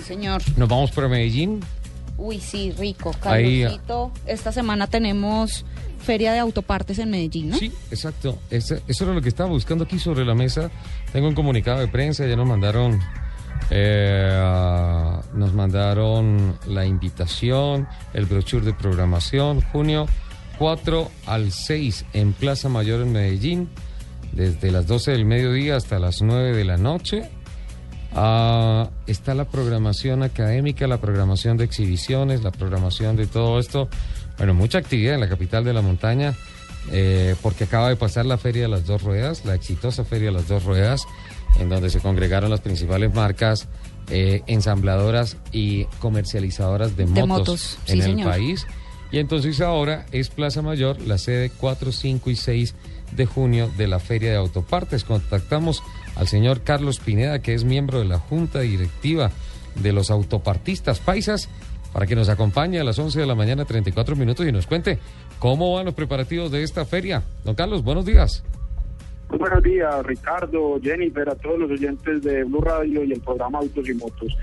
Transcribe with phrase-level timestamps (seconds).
[0.00, 0.42] Sí, señor.
[0.56, 1.60] Nos vamos para Medellín.
[2.18, 3.12] Uy, sí, rico.
[3.22, 5.64] Ahí- Carlosito, esta semana tenemos
[5.98, 7.56] feria de autopartes en Medellín, ¿no?
[7.56, 8.38] Sí, exacto.
[8.50, 10.70] Ese- eso era lo que estaba buscando aquí sobre la mesa.
[11.12, 12.98] Tengo un comunicado de prensa, ya nos mandaron,
[13.70, 20.06] eh, ah, nos mandaron la invitación, el brochure de programación, junio
[20.58, 23.68] 4 al 6 en Plaza Mayor en Medellín,
[24.32, 27.30] desde las 12 del mediodía hasta las 9 de la noche.
[28.12, 33.88] Ah, está la programación académica, la programación de exhibiciones, la programación de todo esto.
[34.38, 36.34] Bueno, mucha actividad en la capital de la montaña,
[36.90, 40.32] eh, porque acaba de pasar la Feria de las Dos Ruedas, la exitosa Feria de
[40.32, 41.04] las Dos Ruedas,
[41.58, 43.68] en donde se congregaron las principales marcas
[44.08, 48.30] eh, ensambladoras y comercializadoras de, De motos, motos, en sí, el señor.
[48.30, 48.66] país.
[49.12, 52.74] Y entonces ahora es Plaza Mayor, la sede 4, 5 y 6
[53.12, 55.04] de junio de la Feria de Autopartes.
[55.04, 55.82] Contactamos
[56.16, 59.30] al señor Carlos Pineda, que es miembro de la Junta Directiva
[59.74, 61.48] de los Autopartistas Paisas,
[61.92, 64.98] para que nos acompañe a las 11 de la mañana, 34 minutos, y nos cuente
[65.38, 67.22] cómo van los preparativos de esta feria.
[67.44, 68.44] Don Carlos, buenos días.
[69.30, 73.58] Muy buenos días, Ricardo, Jennifer, a todos los oyentes de Blue Radio y el programa
[73.58, 74.36] Autos y Motos.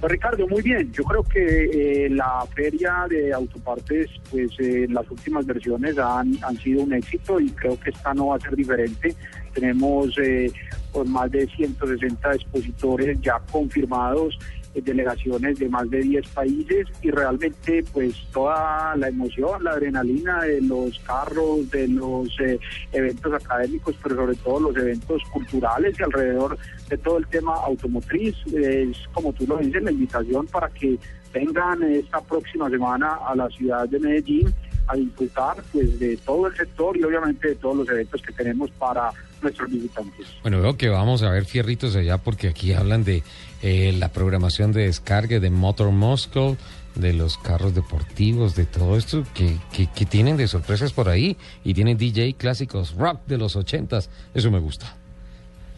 [0.00, 0.90] Pues Ricardo, muy bien.
[0.92, 6.84] Yo creo que eh, la feria de autopartes, pues eh, las últimas versiones han, sido
[6.84, 9.14] un éxito y creo que esta no va a ser diferente.
[9.52, 10.50] Tenemos eh,
[10.90, 14.38] pues, más de 160 expositores ya confirmados,
[14.74, 20.60] delegaciones de más de 10 países y realmente pues toda la emoción, la adrenalina de
[20.60, 22.58] los carros, de los eh,
[22.92, 26.56] eventos académicos, pero sobre todo los eventos culturales y alrededor
[26.88, 28.36] de todo el tema automotriz.
[28.54, 30.98] Es como tú lo dices, la invitación para que
[31.32, 34.52] vengan esta próxima semana a la ciudad de Medellín
[34.90, 38.70] a disfrutar pues de todo el sector y obviamente de todos los eventos que tenemos
[38.72, 40.26] para nuestros visitantes.
[40.42, 43.22] Bueno, veo que vamos a ver fierritos allá porque aquí hablan de
[43.62, 46.56] eh, la programación de descargue de Motor Moscow,
[46.94, 51.36] de los carros deportivos, de todo esto que, que, que tienen de sorpresas por ahí
[51.64, 54.10] y tienen DJ clásicos rock de los ochentas.
[54.34, 54.96] Eso me gusta.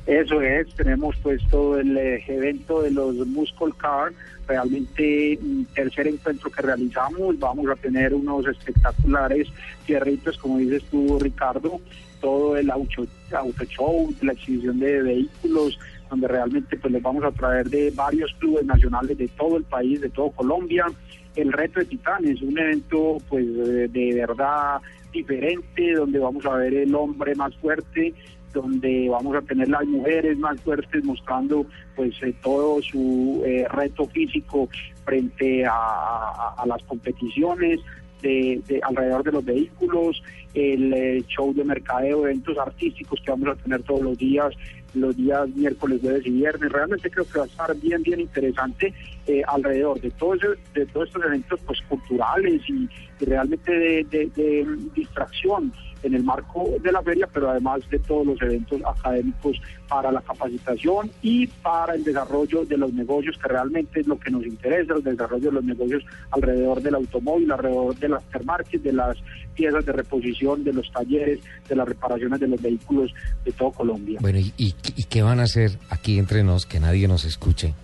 [0.07, 4.13] Eso es, tenemos pues todo el eh, evento de los Muscle Car,
[4.53, 9.49] realmente mm, tercer encuentro que realizamos, vamos a tener unos espectaculares
[9.87, 11.81] fierritos, como dices tú Ricardo,
[12.21, 15.79] todo el auto, auto show, la exhibición de vehículos,
[16.11, 20.01] donde realmente pues les vamos a traer de varios clubes nacionales de todo el país,
[20.03, 20.85] de todo Colombia,
[21.37, 23.47] el reto de Titanes, un evento pues
[23.93, 24.81] de, verdad
[25.13, 28.15] diferente, donde vamos a ver el hombre más fuerte,
[28.53, 31.67] donde vamos a tener las mujeres más fuertes mostrando
[31.97, 34.69] pues eh, todo su eh, reto físico
[35.05, 37.81] frente a las competiciones
[38.23, 40.23] de, de alrededor de los vehículos,
[40.55, 44.55] el eh, show de mercadeo, eventos artísticos que vamos a tener todos los días,
[44.95, 46.71] los días miércoles, jueves y viernes.
[46.73, 48.93] Realmente creo que va a estar bien, bien interesante
[49.27, 52.89] eh, alrededor de, todo ese- de todos estos eventos pues culturales y,
[53.25, 54.67] realmente de, de- de
[54.97, 59.57] distracción en el marco de la feria, pero además de todos los eventos académicos
[59.89, 64.33] para la capacitación y para el desarrollo de los negocios, que realmente es lo que
[64.33, 66.03] nos interesa, el desarrollo de los negocios
[66.33, 69.17] alrededor del automóvil, alrededor de las aftermarket, de las
[69.55, 71.39] piezas de reposición, de los talleres,
[71.69, 73.15] de las reparaciones de los vehículos
[73.45, 74.19] de todo Colombia.
[74.21, 77.75] Bueno, ¿y, y, y qué van a hacer aquí entre nos, que nadie nos escuche,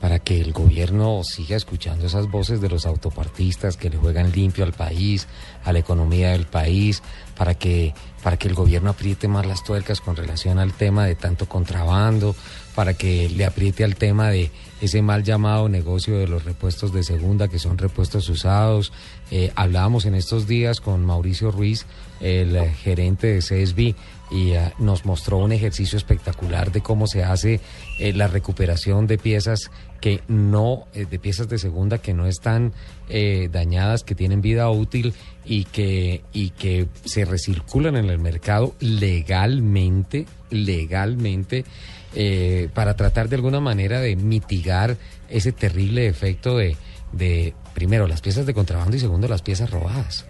[0.00, 4.64] para que el gobierno siga escuchando esas voces de los autopartistas que le juegan limpio
[4.64, 5.26] al país,
[5.64, 7.02] a la economía del país,
[7.36, 7.94] para que,
[8.26, 12.34] para que el gobierno apriete más las tuercas con relación al tema de tanto contrabando,
[12.74, 14.50] para que le apriete al tema de
[14.80, 18.92] ese mal llamado negocio de los repuestos de segunda, que son repuestos usados.
[19.30, 21.86] Eh, hablábamos en estos días con Mauricio Ruiz,
[22.18, 23.94] el gerente de CSB,
[24.32, 27.60] y eh, nos mostró un ejercicio espectacular de cómo se hace
[28.00, 29.70] eh, la recuperación de piezas
[30.06, 32.72] que no, eh, de piezas de segunda que no están
[33.08, 38.76] eh, dañadas, que tienen vida útil y que, y que se recirculan en el mercado
[38.78, 41.64] legalmente, legalmente,
[42.14, 44.96] eh, para tratar de alguna manera de mitigar
[45.28, 46.76] ese terrible efecto de,
[47.10, 50.24] de, primero, las piezas de contrabando y segundo, las piezas robadas.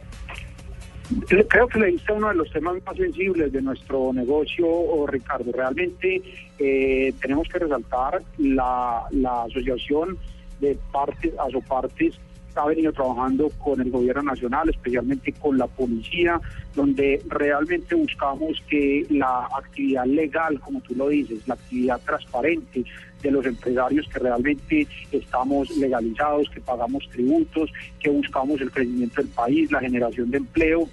[1.48, 5.52] Creo que le diste uno de los temas más sensibles de nuestro negocio, oh, Ricardo.
[5.52, 6.22] Realmente
[6.58, 10.18] eh, tenemos que resaltar la, la asociación
[10.60, 12.18] de partes, asopartes
[12.56, 16.40] ha venido trabajando con el gobierno nacional, especialmente con la policía,
[16.74, 22.84] donde realmente buscamos que la actividad legal, como tú lo dices, la actividad transparente
[23.22, 27.70] de los empresarios que realmente estamos legalizados, que pagamos tributos,
[28.00, 30.88] que buscamos el crecimiento del país, la generación de empleo,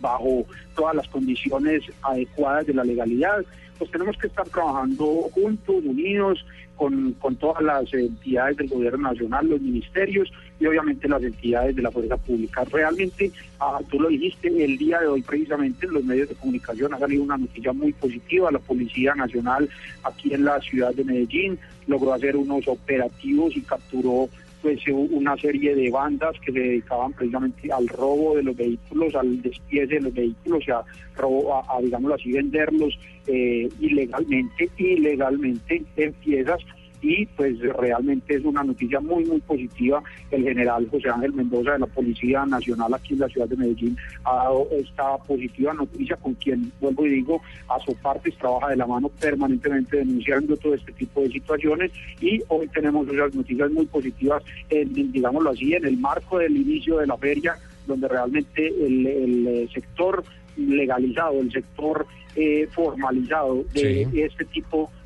[0.00, 0.44] bajo
[0.74, 3.44] todas las condiciones adecuadas de la legalidad.
[3.82, 6.46] Pues tenemos que estar trabajando juntos, unidos,
[6.76, 11.82] con, con todas las entidades del gobierno nacional, los ministerios y obviamente las entidades de
[11.82, 12.62] la fuerza pública.
[12.70, 16.94] Realmente, ah, tú lo dijiste, el día de hoy precisamente en los medios de comunicación
[16.94, 18.52] ha salido una noticia muy positiva.
[18.52, 19.68] La Policía Nacional
[20.04, 21.58] aquí en la ciudad de Medellín
[21.88, 24.28] logró hacer unos operativos y capturó
[24.62, 29.42] pues una serie de bandas que se dedicaban precisamente al robo de los vehículos, al
[29.42, 30.84] despiece de los vehículos, a,
[31.16, 36.60] robo, a, digámoslo así, venderlos eh, ilegalmente, ilegalmente en piezas
[37.02, 40.02] y pues realmente es una noticia muy muy positiva.
[40.30, 43.96] El general José Ángel Mendoza de la Policía Nacional aquí en la ciudad de Medellín
[44.24, 48.76] ha dado esta positiva noticia con quien, vuelvo y digo, a su parte trabaja de
[48.76, 51.90] la mano permanentemente denunciando todo este tipo de situaciones
[52.20, 56.98] y hoy tenemos esas noticias muy positivas, en, digámoslo así, en el marco del inicio
[56.98, 57.56] de la feria,
[57.86, 60.22] donde realmente el, sector
[60.56, 62.06] legalizado, el sector
[62.36, 65.01] eh, formalizado de este tipo de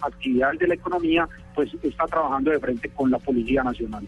[0.00, 4.06] actividades de la economía, pues está trabajando de frente con la Policía Nacional.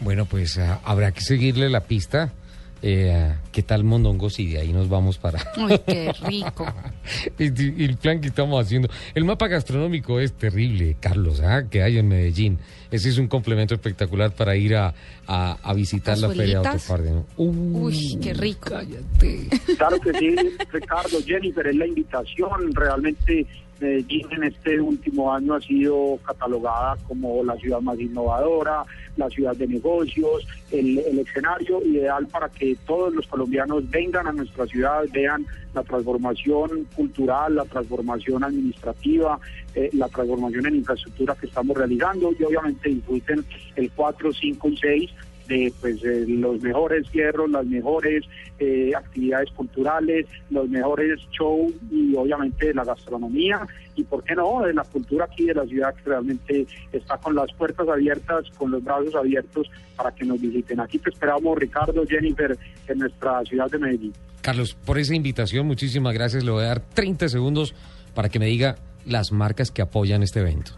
[0.00, 2.32] Bueno, pues ah, habrá que seguirle la pista.
[2.80, 4.38] Eh, ¿Qué tal Mondongos?
[4.38, 5.40] Y de ahí nos vamos para...
[5.56, 6.66] ¡Uy, qué rico!
[7.38, 8.88] el plan que estamos haciendo.
[9.14, 11.64] El mapa gastronómico es terrible, Carlos, ¿ah?
[11.68, 12.58] que hay en Medellín.
[12.90, 14.94] Ese es un complemento espectacular para ir a,
[15.26, 17.24] a, visitar la Feria Autoparde.
[17.36, 18.70] Uy, qué rico.
[18.70, 19.48] Cállate.
[19.76, 20.36] Claro que sí,
[20.72, 22.74] Ricardo, Jennifer, es la invitación.
[22.74, 23.46] Realmente
[23.80, 28.84] Medellín en este último año ha sido catalogada como la ciudad más innovadora,
[29.16, 34.66] la ciudad de negocios, el, escenario ideal para que todos los colombianos vengan a nuestra
[34.66, 39.38] ciudad, vean la transformación cultural, la transformación administrativa,
[39.74, 42.32] eh, la transformación en infraestructura que estamos realizando.
[42.38, 43.44] Y obviamente disfruten
[43.76, 45.10] el 4, 5 y 6
[45.48, 48.24] de pues los mejores hierros, las mejores
[48.58, 53.66] eh, actividades culturales, los mejores shows y obviamente la gastronomía
[53.96, 57.34] y por qué no de la cultura aquí de la ciudad que realmente está con
[57.34, 60.80] las puertas abiertas, con los brazos abiertos para que nos visiten.
[60.80, 62.56] Aquí te esperamos Ricardo, Jennifer
[62.86, 64.12] en nuestra ciudad de Medellín.
[64.42, 66.44] Carlos, por esa invitación, muchísimas gracias.
[66.44, 67.74] Le voy a dar 30 segundos
[68.14, 70.72] para que me diga las marcas que apoyan este evento.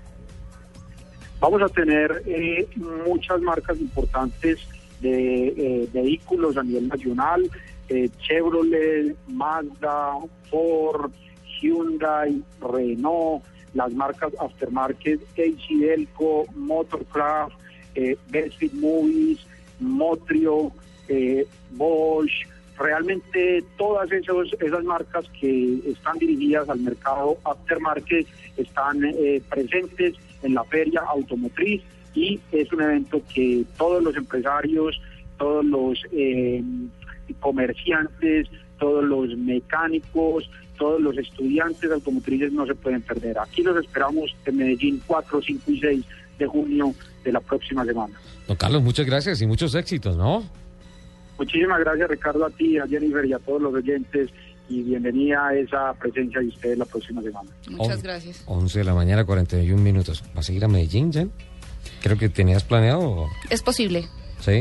[1.41, 4.59] Vamos a tener eh, muchas marcas importantes
[5.01, 7.51] de eh, vehículos a nivel nacional,
[7.89, 10.19] eh, Chevrolet, Mazda,
[10.51, 11.11] Ford,
[11.61, 13.43] Hyundai, Renault,
[13.73, 17.55] las marcas aftermarket, Delco, Motorcraft,
[17.95, 19.47] eh, Best Movies,
[19.79, 20.73] Motrio,
[21.71, 22.47] Bosch,
[22.79, 28.27] realmente todas esos, esas marcas que están dirigidas al mercado aftermarket
[28.57, 29.01] están
[29.49, 31.83] presentes en la feria automotriz
[32.15, 35.01] y es un evento que todos los empresarios,
[35.39, 36.63] todos los eh,
[37.39, 38.49] comerciantes,
[38.79, 43.39] todos los mecánicos, todos los estudiantes automotrices no se pueden perder.
[43.39, 46.05] Aquí los esperamos en Medellín 4, 5 y 6
[46.39, 48.15] de junio de la próxima semana.
[48.49, 50.43] Don Carlos, muchas gracias y muchos éxitos, ¿no?
[51.39, 54.31] Muchísimas gracias Ricardo a ti, a Jennifer y a todos los oyentes
[54.71, 57.51] y bienvenida a esa presencia de ustedes la próxima semana.
[57.69, 58.43] Muchas gracias.
[58.47, 60.23] 11 de la mañana, 41 minutos.
[60.35, 61.33] ¿Va a seguir a Medellín, Jen?
[62.01, 63.27] Creo que tenías planeado.
[63.51, 64.07] Es posible.
[64.39, 64.53] Sí.